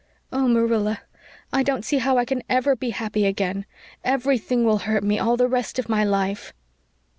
Oh, 0.31 0.47
Marilla, 0.47 1.01
I 1.53 1.61
don't 1.61 1.85
see 1.85 1.99
how 1.99 2.17
I 2.17 2.25
can 2.25 2.41
EVER 2.49 2.75
be 2.75 2.89
happy 2.89 3.23
again 3.27 3.67
EVERYTHING 4.03 4.63
will 4.65 4.79
hurt 4.89 5.03
me 5.03 5.19
all 5.19 5.37
the 5.37 5.47
rest 5.47 5.77
of 5.77 5.89
my 5.89 6.03
life." 6.03 6.55